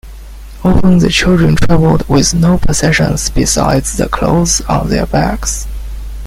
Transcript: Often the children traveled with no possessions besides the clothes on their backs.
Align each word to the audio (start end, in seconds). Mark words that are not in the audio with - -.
Often 0.63 0.97
the 0.97 1.09
children 1.11 1.55
traveled 1.55 2.09
with 2.09 2.33
no 2.33 2.57
possessions 2.57 3.29
besides 3.29 3.97
the 3.97 4.09
clothes 4.09 4.59
on 4.61 4.89
their 4.89 5.05
backs. 5.05 5.67